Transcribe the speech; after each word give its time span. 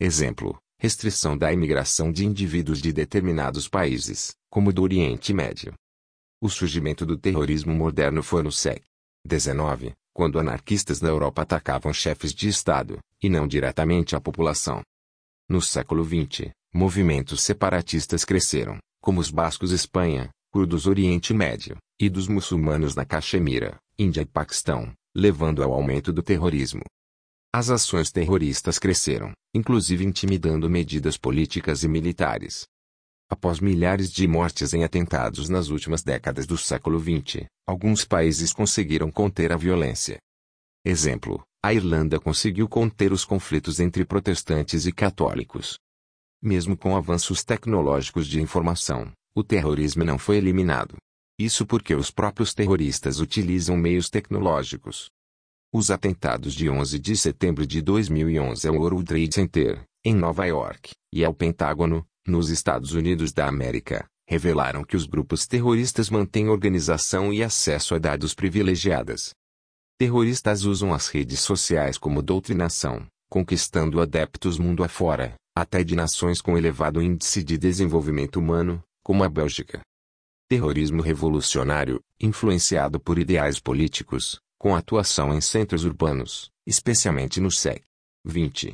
Exemplo: 0.00 0.58
restrição 0.80 1.36
da 1.36 1.52
imigração 1.52 2.10
de 2.10 2.24
indivíduos 2.24 2.80
de 2.80 2.92
determinados 2.92 3.68
países, 3.68 4.32
como 4.48 4.72
do 4.72 4.82
Oriente 4.82 5.34
Médio. 5.34 5.74
O 6.40 6.48
surgimento 6.48 7.04
do 7.04 7.18
terrorismo 7.18 7.74
moderno 7.74 8.22
foi 8.22 8.42
no 8.42 8.50
século 8.50 8.86
XIX, 9.28 9.94
quando 10.12 10.38
anarquistas 10.38 11.00
na 11.00 11.08
Europa 11.08 11.42
atacavam 11.42 11.92
chefes 11.92 12.32
de 12.34 12.48
Estado, 12.48 12.98
e 13.22 13.28
não 13.28 13.46
diretamente 13.46 14.14
a 14.14 14.20
população. 14.20 14.82
No 15.48 15.60
século 15.60 16.04
XX, 16.04 16.50
movimentos 16.72 17.42
separatistas 17.42 18.24
cresceram, 18.24 18.78
como 19.00 19.20
os 19.20 19.30
bascos 19.30 19.72
Espanha, 19.72 20.30
curdos 20.50 20.86
Oriente 20.86 21.32
Médio, 21.32 21.76
e 21.98 22.08
dos 22.08 22.28
muçulmanos 22.28 22.94
na 22.94 23.04
Caxemira, 23.04 23.78
Índia 23.98 24.22
e 24.22 24.26
Paquistão, 24.26 24.92
levando 25.14 25.62
ao 25.62 25.72
aumento 25.72 26.12
do 26.12 26.22
terrorismo. 26.22 26.82
As 27.54 27.68
ações 27.68 28.10
terroristas 28.10 28.78
cresceram, 28.78 29.32
inclusive 29.54 30.04
intimidando 30.04 30.70
medidas 30.70 31.18
políticas 31.18 31.82
e 31.82 31.88
militares. 31.88 32.66
Após 33.32 33.60
milhares 33.60 34.12
de 34.12 34.28
mortes 34.28 34.74
em 34.74 34.84
atentados 34.84 35.48
nas 35.48 35.70
últimas 35.70 36.02
décadas 36.02 36.44
do 36.44 36.58
século 36.58 37.00
XX, 37.00 37.46
alguns 37.66 38.04
países 38.04 38.52
conseguiram 38.52 39.10
conter 39.10 39.52
a 39.52 39.56
violência. 39.56 40.18
Exemplo: 40.84 41.42
a 41.64 41.72
Irlanda 41.72 42.20
conseguiu 42.20 42.68
conter 42.68 43.10
os 43.10 43.24
conflitos 43.24 43.80
entre 43.80 44.04
protestantes 44.04 44.84
e 44.84 44.92
católicos. 44.92 45.78
Mesmo 46.42 46.76
com 46.76 46.94
avanços 46.94 47.42
tecnológicos 47.42 48.26
de 48.26 48.38
informação, 48.38 49.10
o 49.34 49.42
terrorismo 49.42 50.04
não 50.04 50.18
foi 50.18 50.36
eliminado. 50.36 50.96
Isso 51.38 51.64
porque 51.64 51.94
os 51.94 52.10
próprios 52.10 52.52
terroristas 52.52 53.18
utilizam 53.18 53.78
meios 53.78 54.10
tecnológicos. 54.10 55.08
Os 55.72 55.90
atentados 55.90 56.52
de 56.52 56.68
11 56.68 56.98
de 56.98 57.16
setembro 57.16 57.66
de 57.66 57.80
2011 57.80 58.68
ao 58.68 58.74
World 58.74 59.06
Trade 59.06 59.34
Center, 59.34 59.82
em 60.04 60.14
Nova 60.14 60.44
York, 60.44 60.90
e 61.10 61.24
ao 61.24 61.32
Pentágono, 61.32 62.06
nos 62.26 62.50
Estados 62.50 62.92
Unidos 62.92 63.32
da 63.32 63.46
América, 63.46 64.06
revelaram 64.26 64.84
que 64.84 64.96
os 64.96 65.06
grupos 65.06 65.46
terroristas 65.46 66.08
mantêm 66.08 66.48
organização 66.48 67.32
e 67.32 67.42
acesso 67.42 67.94
a 67.94 67.98
dados 67.98 68.34
privilegiadas. 68.34 69.34
Terroristas 69.98 70.64
usam 70.64 70.92
as 70.92 71.08
redes 71.08 71.40
sociais 71.40 71.98
como 71.98 72.22
doutrinação, 72.22 73.06
conquistando 73.28 74.00
adeptos 74.00 74.58
mundo 74.58 74.82
afora, 74.82 75.34
até 75.56 75.84
de 75.84 75.94
nações 75.94 76.40
com 76.40 76.56
elevado 76.56 77.02
índice 77.02 77.42
de 77.42 77.58
desenvolvimento 77.58 78.36
humano, 78.38 78.82
como 79.02 79.22
a 79.22 79.28
Bélgica. 79.28 79.80
Terrorismo 80.48 81.02
revolucionário, 81.02 82.00
influenciado 82.20 83.00
por 83.00 83.18
ideais 83.18 83.58
políticos, 83.58 84.38
com 84.58 84.74
atuação 84.76 85.34
em 85.34 85.40
centros 85.40 85.84
urbanos, 85.84 86.50
especialmente 86.66 87.40
no 87.40 87.50
século 87.50 87.86
XX. 88.28 88.72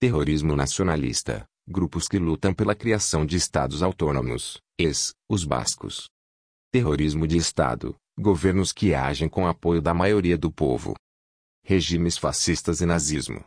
Terrorismo 0.00 0.56
nacionalista, 0.56 1.44
grupos 1.72 2.06
que 2.06 2.18
lutam 2.18 2.54
pela 2.54 2.74
criação 2.74 3.26
de 3.26 3.36
estados 3.36 3.82
autônomos, 3.82 4.60
ex, 4.78 5.12
os 5.28 5.44
bascos. 5.44 6.08
Terrorismo 6.70 7.26
de 7.26 7.36
Estado, 7.36 7.96
governos 8.16 8.72
que 8.72 8.94
agem 8.94 9.28
com 9.28 9.46
apoio 9.46 9.82
da 9.82 9.92
maioria 9.92 10.38
do 10.38 10.52
povo. 10.52 10.94
Regimes 11.64 12.16
fascistas 12.16 12.80
e 12.80 12.86
nazismo. 12.86 13.42